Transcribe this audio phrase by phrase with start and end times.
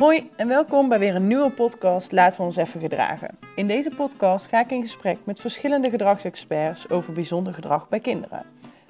[0.00, 3.38] Hoi en welkom bij weer een nieuwe podcast Laten we ons even gedragen.
[3.56, 8.46] In deze podcast ga ik in gesprek met verschillende gedragsexperts over bijzonder gedrag bij kinderen.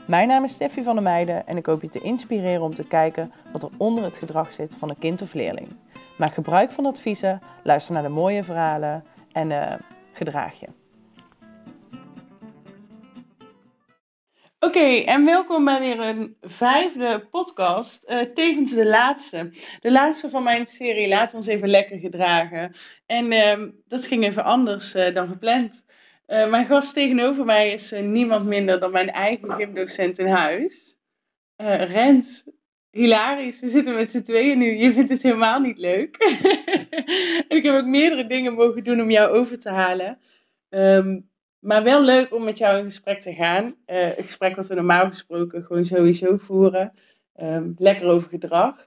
[0.06, 2.86] Mijn naam is Steffi van der Meijden en ik hoop je te inspireren om te
[2.86, 5.68] kijken wat er onder het gedrag zit van een kind of leerling.
[6.19, 9.72] Maak gebruik van adviezen, luister naar de mooie verhalen en uh,
[10.13, 10.67] gedraag je.
[14.63, 18.10] Oké, en welkom bij weer een vijfde podcast.
[18.10, 19.51] Uh, tevens de laatste.
[19.80, 22.74] De laatste van mijn serie Laten we ons even lekker gedragen.
[23.06, 25.87] En uh, dat ging even anders uh, dan gepland.
[26.27, 30.96] mijn gast tegenover mij is niemand minder dan mijn eigen gymdocent in huis.
[31.56, 32.45] Rens,
[32.90, 33.60] hilarisch.
[33.60, 34.77] We zitten met z'n tweeën nu.
[34.77, 36.16] Je vindt het helemaal niet leuk.
[37.48, 40.18] en ik heb ook meerdere dingen mogen doen om jou over te halen.
[40.68, 41.29] Um,
[41.60, 43.64] maar wel leuk om met jou in gesprek te gaan.
[43.87, 46.92] Uh, een gesprek wat we normaal gesproken gewoon sowieso voeren.
[47.41, 48.87] Um, lekker over gedrag.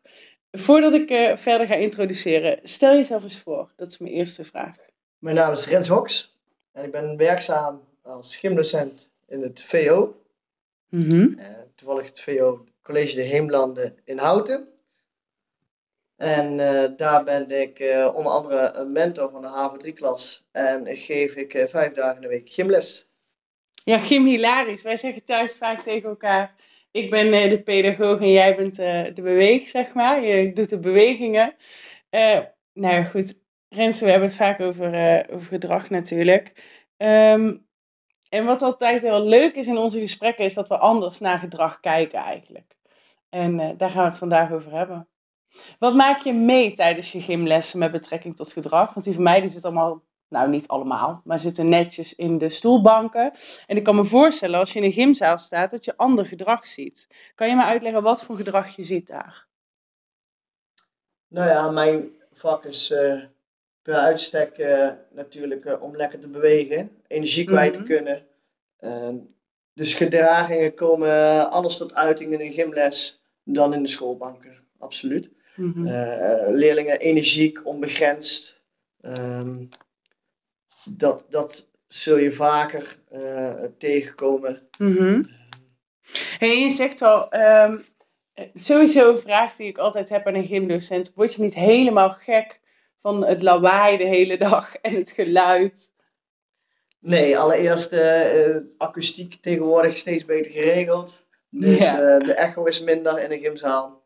[0.52, 3.72] Voordat ik uh, verder ga introduceren, stel jezelf eens voor.
[3.76, 4.76] Dat is mijn eerste vraag.
[5.20, 6.38] Mijn naam is Rens Hoks
[6.72, 10.16] en ik ben werkzaam als gymdocent in het VO.
[10.90, 11.36] Mm -hmm.
[11.40, 14.68] uh, toevallig het VO College de Heemlanden in Houten.
[16.18, 21.36] En uh, daar ben ik uh, onder andere een mentor van de HAVO3-klas en geef
[21.36, 23.12] ik uh, vijf dagen in de week gymles.
[23.84, 24.82] Ja, gym hilarisch.
[24.82, 26.56] Wij zeggen thuis vaak tegen elkaar,
[26.92, 28.76] ik ben de pedagoog en jij bent
[29.16, 30.24] de beweeg, zeg maar.
[30.24, 31.56] Je doet de bewegingen.
[32.74, 33.42] nou goed.
[33.70, 36.52] Rensen, we hebben het vaak over, over gedrag natuurlijk.
[36.98, 37.66] Um,
[38.30, 41.80] en wat altijd heel leuk is in onze gesprekken, is dat we anders naar gedrag
[41.80, 42.76] kijken eigenlijk.
[43.30, 45.08] En daar gaan we het vandaag over hebben.
[45.80, 48.94] Wat maak je mee tijdens je gymlessen met betrekking tot gedrag?
[48.94, 52.50] Want die van mij die zitten allemaal, nou niet allemaal, maar zitten netjes in de
[52.50, 53.34] stoelbanken.
[53.66, 56.68] En ik kan me voorstellen als je in een gymzaal staat dat je ander gedrag
[56.68, 57.08] ziet.
[57.36, 59.48] Kan je me uitleggen wat voor gedrag je ziet daar?
[61.28, 63.24] Nou ja, mijn vak is uh,
[63.82, 67.88] per uitstek uh, natuurlijk uh, om lekker te bewegen, energie kwijt mm -hmm.
[67.88, 68.28] te kunnen.
[68.80, 69.16] Ehm,
[69.74, 75.30] dus gedragingen komen anders tot uiting in een gymles dan in de schoolbanken, absoluut.
[75.56, 75.88] Mm
[76.56, 78.62] leerlingen energiek, onbegrensd.
[79.02, 79.70] Um,
[80.86, 84.68] dat, dat zul je vaker uh, tegenkomen.
[84.78, 85.30] Mm -hmm.
[86.40, 87.86] je zegt al, um,
[88.54, 91.12] sowieso een vraag die ik altijd heb aan een gymdocent.
[91.16, 92.60] Word je niet helemaal gek
[93.02, 95.92] van het lawaai de hele dag en het geluid?
[97.00, 101.26] Nee, allereerst uh, akoestiek tegenwoordig steeds beter geregeld.
[101.50, 102.20] Dus ja.
[102.20, 104.02] de echo is minder in een gymzaal.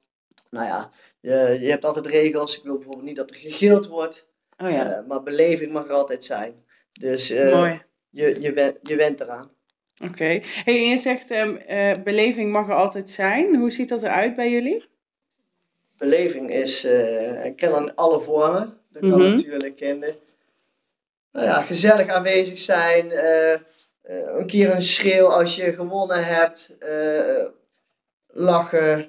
[0.49, 0.91] Nou ja,
[1.27, 2.57] je, je hebt altijd regels.
[2.57, 4.25] Ik wil bijvoorbeeld niet dat er gegild wordt.
[4.57, 4.99] Oh ja.
[4.99, 6.53] Uh, maar beleving mag er altijd zijn.
[6.91, 7.81] Dus uh, Mooi.
[8.09, 9.51] Je, je, went, je went eraan.
[9.97, 10.11] Oké.
[10.11, 10.43] Okay.
[10.63, 13.55] Hey, je zegt um, uh, beleving mag er altijd zijn.
[13.55, 14.85] Hoe ziet dat eruit bij jullie?
[15.97, 16.85] Beleving is,
[17.43, 18.77] ik ken in alle vormen.
[18.91, 19.35] Dat kan mm -hmm.
[19.35, 20.15] natuurlijk in de,
[21.31, 23.11] nou ja, gezellig aanwezig zijn.
[24.37, 26.75] een keer een schreeuw als je gewonnen hebt.
[28.27, 29.07] lachen.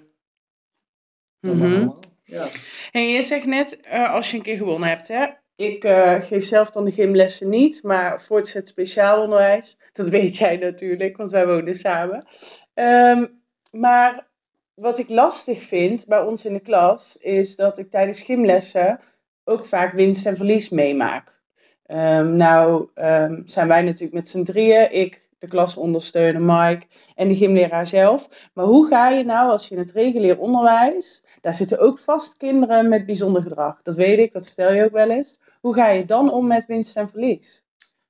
[1.40, 1.98] Mm -hmm.
[2.28, 2.48] Ja.
[2.92, 5.26] En je zegt net, uh, als je een keer gewonnen hebt, hè?
[5.56, 9.78] Ik uh, geef zelf dan de gymlessen niet, maar voortgezet speciaal onderwijs.
[9.92, 12.26] Dat weet jij natuurlijk, want wij wonen samen.
[12.74, 14.26] Um, maar
[14.74, 19.00] wat ik lastig vind bij ons in de klas, is dat ik tijdens gymlessen
[19.44, 21.40] ook vaak winst en verlies meemaak.
[21.86, 27.36] Um, nou um, zijn wij natuurlijk met z'n drieën, ik, de klasondersteuner Mike en de
[27.36, 28.50] gymleraar zelf.
[28.54, 32.36] Maar hoe ga je nou als je in het regulier onderwijs daar zitten ook vast
[32.36, 33.82] kinderen met bijzonder gedrag.
[33.82, 35.40] Dat weet ik, dat stel je ook wel eens.
[35.60, 37.64] Hoe ga je dan om met winst en verlies?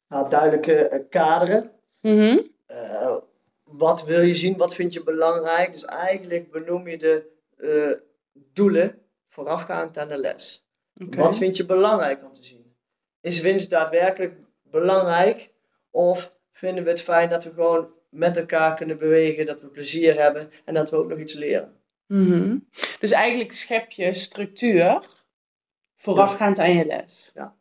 [0.08, 1.70] Nou, duidelijke uh, kaderen.
[2.00, 2.50] Mm -hmm.
[2.70, 3.16] uh,
[3.64, 4.56] wat wil je zien?
[4.56, 5.72] Wat vind je belangrijk?
[5.72, 7.92] Dus eigenlijk benoem je de uh,
[8.32, 10.66] doelen voorafgaand aan de les.
[11.04, 11.22] Okay.
[11.22, 12.74] Wat vind je belangrijk om te zien?
[13.20, 15.50] Is winst daadwerkelijk belangrijk?
[15.90, 20.20] Of vinden we het fijn dat we gewoon met elkaar kunnen bewegen, dat we plezier
[20.20, 21.77] hebben en dat we ook nog iets leren?
[22.08, 22.68] Mm -hmm.
[23.00, 25.00] Dus eigenlijk schep je structuur
[25.96, 26.62] voorafgaand ja.
[26.62, 27.30] aan je les.
[27.34, 27.56] Ja.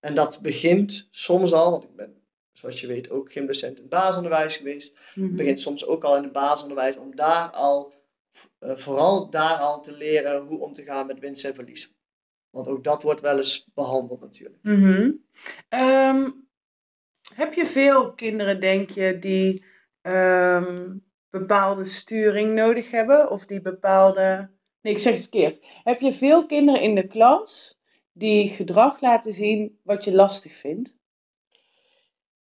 [0.00, 2.22] En dat begint soms al, want ik ben,
[2.52, 4.98] zoals je weet, ook gymdocent in het basisonderwijs geweest.
[5.14, 5.36] Mm -hmm.
[5.36, 7.94] begint soms ook al in het basisonderwijs om daar al,
[8.60, 11.94] uh, vooral daar al te leren hoe om te gaan met winst en verlies.
[12.50, 14.62] Want ook dat wordt wel eens behandeld natuurlijk.
[14.62, 15.24] Mm -hmm.
[15.80, 16.48] um,
[17.34, 19.64] heb je veel kinderen, denk je, die
[20.02, 21.04] um,
[21.38, 24.50] bepaalde sturing nodig hebben of die bepaalde.
[24.80, 25.58] Nee, ik zeg het verkeerd.
[25.62, 27.78] Heb je veel kinderen in de klas
[28.12, 30.96] die gedrag laten zien wat je lastig vindt?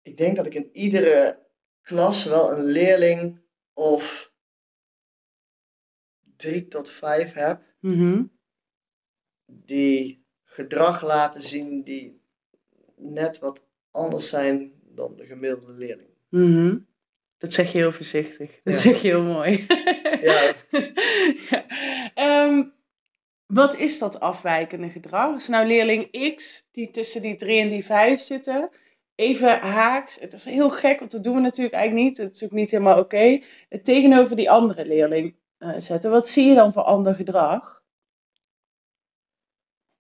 [0.03, 1.47] Ik denk dat ik in iedere
[1.83, 3.41] klas wel een leerling
[3.73, 4.33] of
[6.37, 7.63] drie tot vijf heb.
[7.81, 8.33] Mm -hmm.
[9.47, 12.23] Die gedrag laten zien die
[12.97, 16.09] net wat anders zijn dan de gemiddelde leerling.
[16.29, 16.79] Mhm.
[17.45, 18.61] Dat zeg je heel voorzichtig.
[18.63, 19.67] Dat zeg je heel mooi.
[20.23, 20.53] ja.
[21.51, 21.65] ja.
[22.15, 22.63] Ehm,
[23.47, 25.33] wat is dat afwijkende gedrag?
[25.33, 28.71] Als nou leerling X, die tussen die 3 en die 5 zitten,
[29.15, 30.21] even haaks.
[30.21, 32.19] Het is heel gek, want dat doen we natuurlijk eigenlijk niet.
[32.19, 33.43] Het is ook niet helemaal oké.
[33.69, 36.11] Het tegenover die andere leerling uh, zetten.
[36.11, 37.83] Wat zie je dan voor ander gedrag?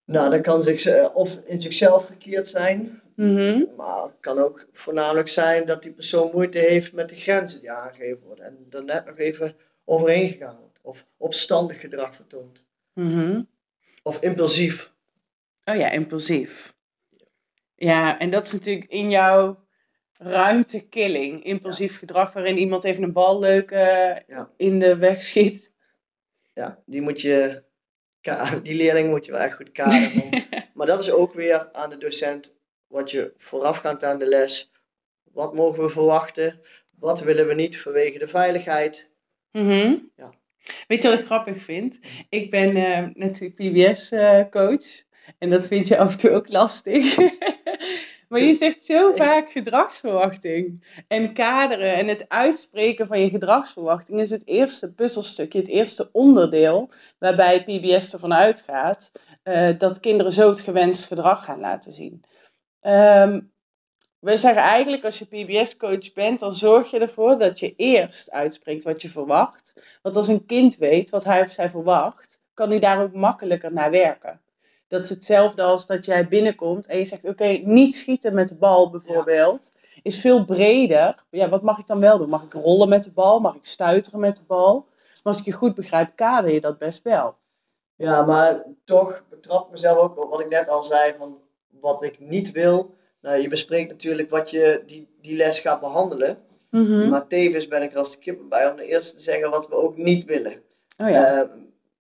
[0.04, 3.02] Nou, dat kan zich, uh, of in zichzelf gekeerd zijn.
[3.14, 3.64] Mhm.
[3.76, 7.70] Maar het kan ook voornamelijk zijn dat die persoon moeite heeft met de grenzen die
[7.70, 8.44] aangegeven worden.
[8.44, 10.78] En er net nog even overheen gegaan wordt.
[10.82, 12.64] Of opstandig gedrag vertoont.
[12.92, 13.42] Mhm.
[14.02, 14.92] Of impulsief.
[15.64, 16.74] Oh ja, impulsief.
[17.74, 19.64] Ja, en dat is natuurlijk in jouw
[20.12, 21.44] ruimtekilling.
[21.44, 24.16] Impulsief gedrag waarin iemand even een bal leuk uh,
[24.56, 25.72] in de weg schiet.
[26.54, 27.62] Ja, die moet je,
[28.62, 30.44] die leerling moet je wel echt goed kaderen.
[30.74, 32.54] maar dat is ook weer aan de docent
[32.86, 34.72] wat je voorafgaand aan de les.
[35.32, 36.60] Wat mogen we verwachten?
[36.98, 39.10] Wat willen we niet vanwege de veiligheid?
[39.50, 40.34] Mm ja.
[40.86, 42.00] Weet je wat ik grappig vind?
[42.28, 44.84] Ik ben uh, natuurlijk PBS-coach.
[44.84, 47.16] Eh, en dat vind je af en toe ook lastig.
[48.28, 50.84] maar je zegt zo vaak gedragsverwachting.
[51.08, 56.90] En kaderen en het uitspreken van je gedragsverwachting is het eerste puzzelstukje, het eerste onderdeel
[57.18, 59.12] waarbij PBS ervan uitgaat
[59.44, 62.24] uh, dat kinderen zo het gewenst gedrag gaan laten zien.
[62.86, 63.52] Um,
[64.18, 68.84] we zeggen eigenlijk als je PBS-coach bent, dan zorg je ervoor dat je eerst uitspreekt
[68.84, 69.72] wat je verwacht.
[70.02, 73.72] Want als een kind weet wat hij of zij verwacht, kan hij daar ook makkelijker
[73.72, 74.40] naar werken.
[74.88, 78.54] Dat is hetzelfde als dat jij binnenkomt en je zegt: Oké, niet schieten met de
[78.54, 79.72] bal bijvoorbeeld.
[80.02, 81.24] Is veel breder.
[81.30, 82.28] Ja, wat mag ik dan wel doen?
[82.28, 83.40] Mag ik rollen met de bal?
[83.40, 84.86] Mag ik stuiteren met de bal?
[85.22, 87.36] Maar als ik je goed begrijp, kader je dat best wel.
[87.96, 91.38] Ja, maar toch betrap mezelf ook op wat ik net al zei: van
[91.84, 92.94] wat ik niet wil.
[93.20, 96.38] Nou, je bespreekt natuurlijk wat je die, die les gaat behandelen.
[96.70, 97.08] Mhm.
[97.08, 99.74] Maar tevens ben ik er als de kip bij om eerst te zeggen wat we
[99.74, 100.62] ook niet willen.
[100.96, 101.50] Oh ja.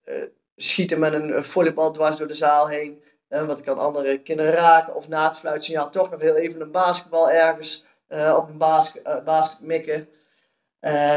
[0.04, 0.14] Uh,
[0.56, 3.02] schieten met een volleybal dwars door de zaal heen.
[3.28, 4.94] Uh, want ik kan andere kinderen raken.
[4.94, 9.24] Of na het fluitsignaal toch nog heel even een basketbal ergens uh, op een basket,
[9.24, 10.08] basket mikken.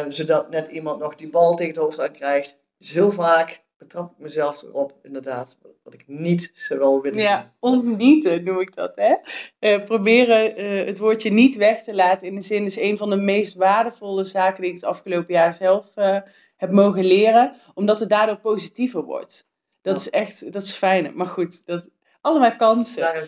[0.07, 2.57] zodat net iemand nog die bal tegen het hoofd aan krijgt.
[2.77, 7.53] Dus heel vaak betrap ik mezelf erop, inderdaad, wat ik niet zou wel willen ja,
[7.59, 9.15] ontnieten noem ik dat, hè.
[9.59, 13.09] Uh, proberen uh, het woordje niet weg te laten in de zin is een van
[13.09, 16.19] de meest waardevolle zaken die ik het afgelopen jaar zelf uh,
[16.55, 19.47] heb mogen leren, omdat het daardoor positiever wordt.
[19.81, 21.11] Dat is echt, dat is fijn.
[21.15, 21.89] Maar goed, dat,
[22.21, 23.01] allemaal kansen.
[23.01, 23.23] Ja,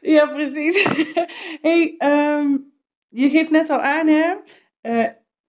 [0.00, 0.84] ja precies.
[1.62, 2.72] hey, um,
[3.08, 4.34] je geeft net al aan, hè.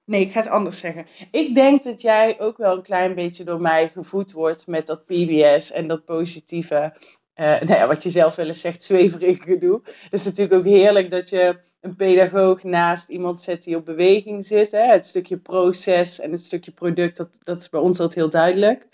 [0.09, 1.05] Nee, ik ga het anders zeggen.
[1.31, 5.05] Ik denk dat jij ook wel een klein beetje door mij gevoed wordt met dat
[5.05, 6.93] PBS en dat positieve,
[7.35, 9.81] uh, nou ja, wat je zelf wel eens zegt, zweverige gedoe.
[9.83, 14.45] Het is natuurlijk ook heerlijk dat je een pedagoog naast iemand zet die op beweging
[14.45, 14.71] zit.
[14.71, 14.91] Hè?
[14.91, 18.87] Het stukje proces en het stukje product, dat, dat is bij ons altijd heel duidelijk.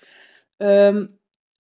[0.57, 1.07] Um,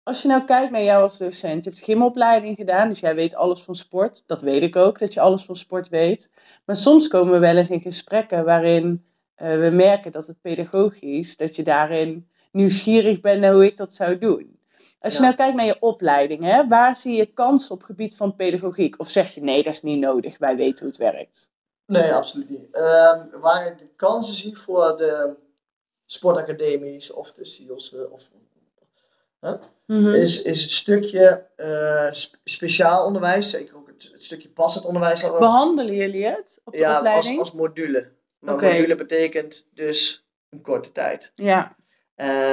[0.03, 3.35] als je nou kijkt naar jou als docent, je hebt gymopleiding gedaan, dus jij weet
[3.35, 4.23] alles van sport.
[4.25, 6.31] Dat weet ik ook, dat je alles van sport weet.
[6.65, 9.05] Maar soms komen we wel eens in gesprekken waarin
[9.41, 13.93] uh, we merken dat het pedagogisch, dat je daarin nieuwsgierig bent naar hoe ik dat
[13.93, 14.59] zou doen.
[14.99, 18.35] Als je nou kijkt naar je opleiding, hè, waar zie je kans op gebied van
[18.35, 18.99] pedagogiek?
[18.99, 21.49] Of zeg je nee, dat is niet nodig, wij weten hoe het werkt?
[21.85, 22.67] Nee, absoluut niet.
[22.73, 25.35] Uh, waar ik de kansen zie voor de
[26.05, 28.29] sportacademies of de SIOS, of,
[29.85, 30.13] mm-hmm.
[30.13, 32.11] is, is het stukje uh,
[32.43, 35.21] speciaal onderwijs, zeker ook het, het stukje passend onderwijs.
[35.21, 37.39] Behandelen jullie het op de ja, opleiding?
[37.39, 38.11] Als, als module.
[38.45, 38.71] Maar okay.
[38.71, 41.31] module betekent dus een korte tijd.
[41.35, 41.75] Ja.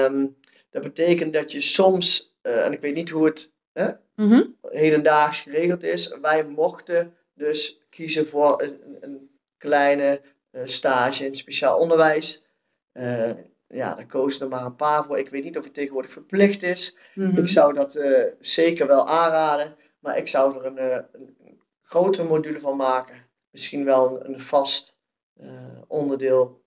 [0.04, 0.36] Um,
[0.70, 4.56] dat betekent dat je soms, uh, en ik weet niet hoe het hè, mm-hmm.
[4.62, 10.20] hedendaags geregeld is, wij mochten dus kiezen voor een, een kleine
[10.52, 12.44] uh, stage in speciaal onderwijs.
[12.92, 13.30] Uh,
[13.66, 15.18] ja, daar kozen er maar een paar voor.
[15.18, 16.96] Ik weet niet of het tegenwoordig verplicht is.
[17.14, 17.38] Mm-hmm.
[17.38, 17.98] Ik zou dat
[18.40, 23.16] zeker wel aanraden, maar ik zou er een, een grotere module van maken.
[23.50, 24.96] Misschien wel een, een vast
[25.40, 26.62] uh, onderdeel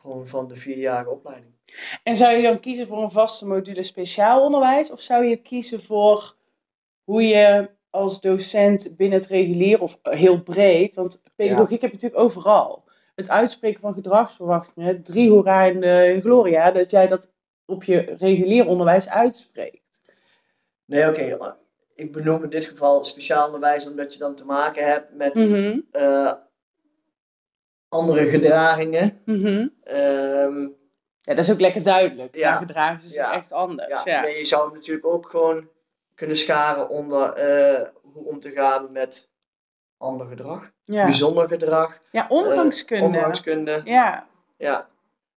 [0.00, 1.52] gewoon van de vierjarige opleiding.
[2.02, 4.90] En zou je dan kiezen voor een vaste module speciaal onderwijs?
[4.90, 6.34] Of zou je kiezen voor
[7.04, 11.88] hoe je als docent binnen het regulier of heel breed, want pedagogiek ja.
[11.88, 12.84] heb je natuurlijk overal.
[13.14, 17.30] Het uitspreken van gedragsverwachtingen, drie hoera in de gloria, dat jij dat
[17.64, 20.02] op je regulier onderwijs uitspreekt.
[20.84, 21.34] Nee, oké.
[21.34, 21.54] Okay.
[21.94, 25.86] Ik benoem in dit geval speciaal onderwijs omdat je dan te maken hebt met mm-hmm.
[25.92, 26.32] uh,
[27.88, 29.20] andere gedragingen.
[29.24, 29.72] Mm-hmm.
[29.90, 30.76] Um,
[31.20, 32.34] ja, dat is ook lekker duidelijk.
[32.36, 34.02] Ja, gedragen ze ja, echt anders.
[34.04, 34.24] Ja.
[34.24, 35.68] Je zou hem natuurlijk ook gewoon
[36.14, 39.28] kunnen scharen onder eh, hoe om te gaan met
[39.96, 43.04] ander gedrag, Ja, bijzonder gedrag, ja eh, omgangskunde.
[43.06, 43.80] omgangskunde.
[43.84, 44.26] Ja,
[44.58, 44.86] Ja.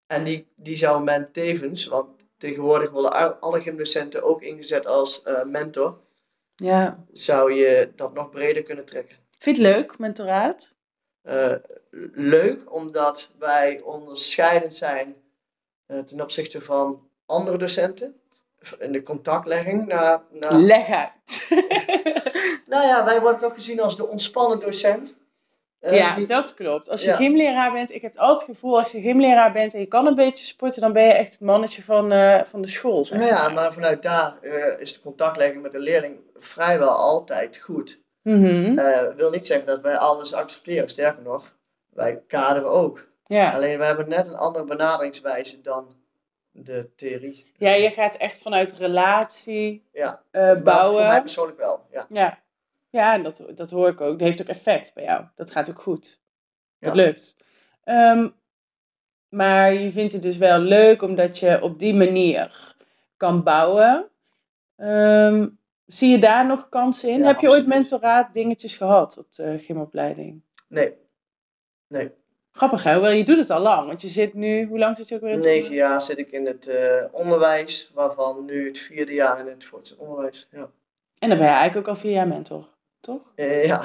[0.08, 5.24] En die, die zou men tevens, want tegenwoordig worden al- alle gymdocenten ook ingezet als
[5.24, 6.00] eh, mentor,
[6.56, 7.04] ja.
[7.12, 9.18] zou je dat nog breder kunnen trekken.
[9.40, 10.74] Vind je het leuk, mentoraat?
[11.22, 11.54] Eh,
[12.14, 15.16] leuk, omdat wij onderscheidend zijn
[15.86, 18.16] eh, ten opzichte van andere docenten.
[18.80, 21.12] In de contactlegging naar, naar Leg uit.
[22.66, 25.16] Nou ja, wij worden toch gezien als de ontspannen docent.
[25.80, 26.90] Eh, ja, die- dat klopt.
[26.90, 27.16] Als je Ja.
[27.16, 30.16] gymleraar bent, ik heb altijd het gevoel, als je gymleraar bent en je kan een
[30.16, 32.10] beetje sporten, dan ben je echt het mannetje van,
[32.48, 33.06] van de school.
[33.06, 33.54] Zeg nou ja, maar.
[33.54, 34.44] maar vanuit daar
[34.80, 38.00] is de contactlegging met de leerling vrijwel altijd goed.
[38.24, 40.90] Eh wil niet zeggen dat wij alles accepteren.
[40.90, 41.56] Sterker nog,
[41.90, 43.08] wij kaderen ook.
[43.26, 43.54] ja.
[43.54, 45.96] Alleen we hebben net een andere benaderingswijze dan
[46.52, 47.52] de theorie.
[47.58, 51.08] ja, je gaat echt vanuit relatie Ja, eh, Nou, voor bouwen.
[51.08, 51.86] mij persoonlijk wel.
[51.92, 52.06] Ja.
[52.10, 52.40] Ja,
[52.90, 54.20] ja en dat, dat hoor ik ook.
[54.20, 55.26] Dat heeft ook effect bij jou.
[55.36, 56.20] Dat gaat ook goed.
[56.80, 57.04] Dat Ja.
[57.04, 57.36] lukt.
[57.84, 58.30] Ehm,
[59.30, 62.76] maar je vindt het dus wel leuk omdat je op die manier
[63.18, 64.10] kan bouwen.
[64.76, 65.48] Ehm,
[65.94, 67.20] zie je daar nog kansen in?
[67.20, 70.42] Ja, Heb je ooit mentoraat dingetjes gehad op de gymopleiding?
[70.68, 70.94] Nee.
[71.88, 72.12] Nee.
[72.52, 73.00] Grappig hè?
[73.00, 73.88] Wel, je doet het al lang.
[73.88, 76.18] Want je zit nu, hoe lang zit je ook weer in het Negen jaar zit
[76.18, 80.48] ik in het eh, onderwijs, waarvan nu het vierde jaar in het voortgezet onderwijs.
[80.52, 80.70] Ja.
[81.20, 82.68] En dan ben je eigenlijk ook al vier jaar mentor,
[83.00, 83.32] toch?
[83.36, 83.82] Eh, ja.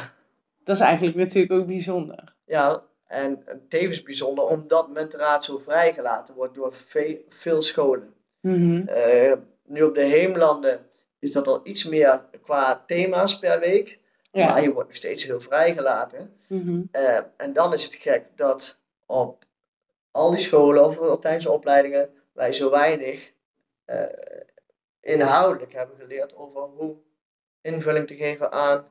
[0.65, 2.35] Dat is eigenlijk natuurlijk ook bijzonder.
[2.45, 8.15] Ja, en tevens bijzonder omdat mentoraat zo vrijgelaten wordt door ve- veel scholen.
[8.41, 8.89] Mhm.
[8.89, 9.33] Eh,
[9.65, 10.86] nu op de heemlanden
[11.19, 13.99] is dat al iets meer qua thema's per week,
[14.33, 14.47] Ja.
[14.49, 16.37] maar je wordt nog steeds heel vrijgelaten.
[16.49, 16.81] Mhm.
[16.91, 19.45] Eh, en dan is het gek dat op
[20.11, 23.33] al die scholen of op- tijdens de opleidingen wij zo weinig
[23.85, 24.03] eh,
[25.01, 26.97] inhoudelijk hebben geleerd over hoe
[27.61, 28.85] invulling te geven aan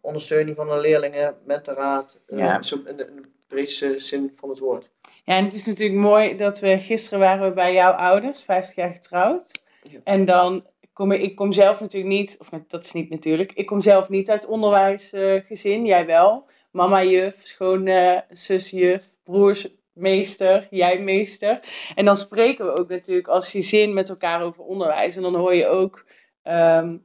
[0.00, 2.62] ondersteuning van de leerlingen, mentoraat, eh, Ja.
[2.62, 4.90] zo in de, in de breedste zin van het woord.
[5.24, 8.74] Ja, en het is natuurlijk mooi dat we gisteren waren we bij jouw ouders, 50
[8.74, 9.62] jaar getrouwd.
[9.82, 9.98] Ja.
[10.04, 10.64] En dan
[10.96, 14.30] kom ik, kom zelf natuurlijk niet, of dat is niet natuurlijk, ik kom zelf niet
[14.30, 16.46] uit onderwijsgezin, jij wel.
[16.70, 21.60] Mama juf, schoonzus juf, broers meester, jij meester.
[21.94, 25.16] En dan spreken we ook natuurlijk als gezin met elkaar over onderwijs.
[25.16, 26.04] En dan hoor je ook
[26.42, 26.96] ehm,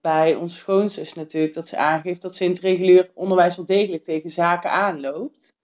[0.00, 4.04] bij onze schoonzus natuurlijk dat ze aangeeft dat ze in het regulier onderwijs wel degelijk
[4.04, 5.54] tegen zaken aanloopt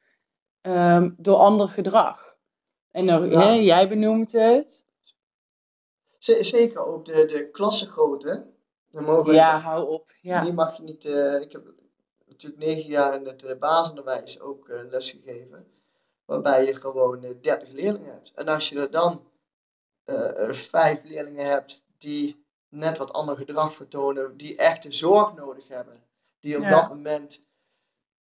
[0.60, 2.36] ehm, door ander gedrag.
[2.90, 3.40] En dan, Ja.
[3.40, 4.85] hè, jij benoemt het.
[6.40, 8.46] Zeker ook de, de klassengrootte.
[8.90, 10.10] Mogen Ja, hou op.
[10.20, 10.40] Ja.
[10.40, 11.04] Die mag je niet.
[11.04, 11.64] eh, ik heb
[12.26, 15.66] natuurlijk negen jaar in het eh, basisonderwijs ook eh, les gegeven.
[16.24, 18.32] Waarbij je gewoon eh, 30 leerlingen hebt.
[18.34, 19.24] En als je er dan
[20.50, 26.02] vijf leerlingen hebt die net wat ander gedrag vertonen, die echte zorg nodig hebben,
[26.40, 26.70] die op Ja.
[26.70, 27.40] dat moment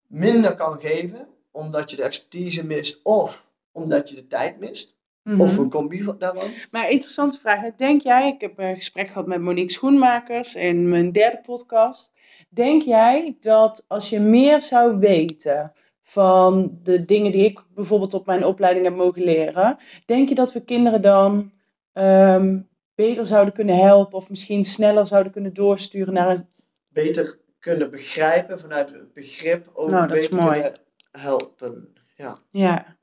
[0.08, 4.96] minder kan geven, omdat je de expertise mist of omdat je de tijd mist,
[5.32, 5.42] Mhm.
[5.42, 6.50] of een combi van- daarvan.
[6.72, 7.76] Maar interessante vraag.
[7.76, 12.14] Denk jij, ik heb een gesprek gehad met Monique Schoenmakers in mijn derde podcast.
[12.50, 18.26] Denk jij dat als je meer zou weten van de dingen die ik bijvoorbeeld op
[18.26, 21.52] mijn opleiding heb mogen leren, denk je dat we kinderen dan
[21.94, 22.60] ehm,
[22.96, 26.48] beter zouden kunnen helpen of misschien sneller zouden kunnen doorsturen naar een.
[26.88, 30.52] Beter kunnen begrijpen vanuit het begrip, ook Nou, beter mooi.
[30.62, 30.80] kunnen
[31.12, 31.94] helpen.
[32.16, 32.38] Ja.
[32.52, 32.98] Ja,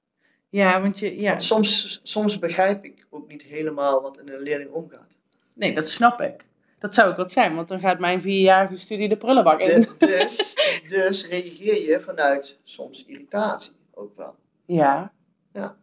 [0.49, 1.21] ja want je.
[1.21, 1.31] Ja.
[1.31, 5.13] Want soms, soms begrijp ik ook niet helemaal wat in een leerling omgaat.
[5.53, 6.45] Nee, dat snap ik.
[6.79, 9.81] Dat zou ook wat zijn, want dan gaat mijn vierjarige studie de prullenbak in.
[9.81, 10.57] De- dus,
[10.89, 14.35] dus reageer je vanuit soms irritatie ook wel.
[14.67, 15.13] Ja.
[15.53, 15.77] Ja.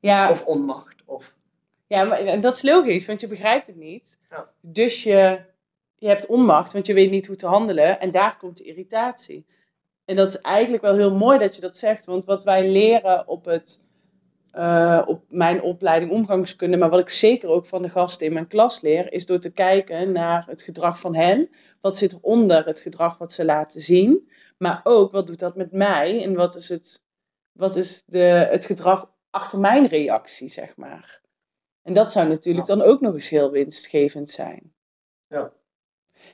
[0.00, 1.02] Ja, Of onmacht.
[1.04, 1.32] Of,
[1.86, 4.16] ja maar en dat is logisch, want je begrijpt het niet.
[4.30, 4.48] Ja.
[4.60, 5.40] Dus je,
[5.96, 8.00] je hebt onmacht, want je weet niet hoe te handelen.
[8.00, 9.46] En daar komt de irritatie.
[10.04, 12.06] En dat is eigenlijk wel heel mooi dat je dat zegt.
[12.06, 13.80] Want wat wij leren op, het,
[14.50, 18.46] eh, op mijn opleiding omgangskunde, maar wat ik zeker ook van de gasten in mijn
[18.46, 21.50] klas leer, is door te kijken naar het gedrag van hen.
[21.80, 24.30] Wat zit er onder het gedrag wat ze laten zien?
[24.58, 26.22] Maar ook, wat doet dat met mij?
[26.22, 27.02] En wat is het,
[27.52, 28.18] wat is de,
[28.50, 31.20] het gedrag achter mijn reactie, zeg maar?
[31.82, 34.72] En dat zou natuurlijk dan ook nog eens heel winstgevend zijn.
[35.26, 35.52] Ja.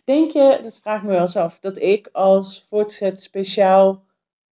[0.05, 4.05] Denk je, dat vraag ik me wel eens af, dat ik als voortzet speciaal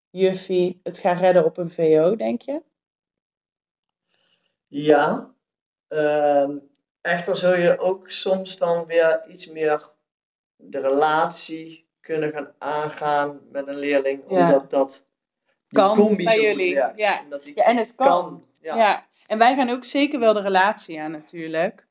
[0.09, 2.61] juffie het ga redden op een VO, denk je?
[4.71, 5.33] Ja.
[5.87, 6.57] ehm,
[7.01, 9.89] echter zul je ook soms dan weer iets meer
[10.55, 14.23] de relatie kunnen gaan aangaan met een leerling.
[14.27, 14.45] Ja.
[14.45, 15.05] Omdat dat
[15.67, 16.97] die Kan combi bij jullie, werkt.
[16.97, 17.21] ja.
[17.23, 18.07] Omdat die Ja, en het kan.
[18.07, 18.45] kan.
[18.59, 18.75] Ja.
[18.75, 19.05] Ja.
[19.27, 21.87] en wij gaan ook zeker wel de relatie aan natuurlijk.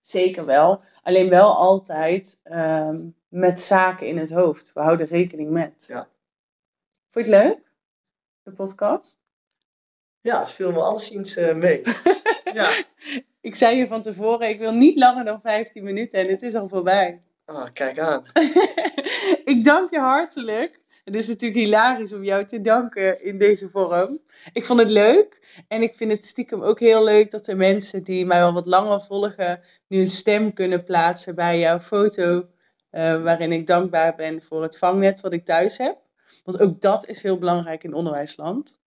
[0.00, 0.80] Zeker wel.
[1.02, 4.72] Alleen wel altijd ehm, met zaken in het hoofd.
[4.72, 5.84] We houden rekening met.
[5.88, 6.08] Ja.
[7.10, 7.58] Vond je het leuk?
[8.42, 9.20] De podcast?
[10.24, 11.82] Ja, viel me alleszins uh, mee.
[12.58, 12.70] ja.
[13.40, 16.54] Ik zei je van tevoren, ik wil niet langer dan 15 minuten en het is
[16.54, 17.20] al voorbij.
[17.44, 18.24] Ah, kijk aan.
[19.54, 20.80] ik dank je hartelijk.
[21.04, 24.20] Het is natuurlijk hilarisch om jou te danken in deze vorm.
[24.52, 25.62] Ik vond het leuk.
[25.68, 28.66] En ik vind het stiekem ook heel leuk dat er mensen die mij al wat
[28.66, 32.46] langer volgen, nu een stem kunnen plaatsen bij jouw foto.
[32.92, 35.98] Uh, waarin ik dankbaar ben voor het vangnet wat ik thuis heb.
[36.44, 38.82] Want ook dat is heel belangrijk in onderwijsland.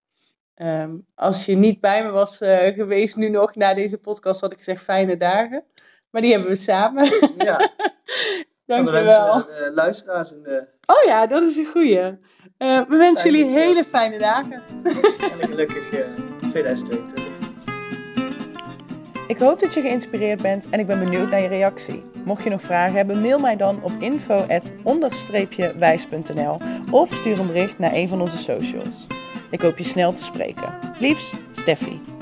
[0.62, 4.52] Um, als je niet bij me was uh, geweest nu nog na deze podcast, had
[4.52, 5.64] ik gezegd fijne dagen.
[6.10, 7.10] Maar die hebben we samen.
[7.38, 7.70] Ja.
[8.66, 9.32] Dankjewel.
[9.32, 10.34] Van de uh, luisteraars.
[10.34, 10.68] En de...
[10.86, 12.00] Oh ja, dat is een goeie.
[12.00, 12.08] Uh,
[12.88, 14.62] we wensen jullie hele fijne dagen.
[14.84, 15.90] En een gelukkig
[16.40, 17.26] 2022.
[19.28, 22.04] Ik hoop dat je geïnspireerd bent en ik ben benieuwd naar je reactie.
[22.24, 26.58] Mocht je nog vragen hebben, mail mij dan op info@onder-wijs.nl
[26.92, 29.17] of stuur een bericht naar een van onze socials.
[29.50, 30.80] Ik hoop je snel te spreken.
[31.00, 32.17] Liefs, Steffi.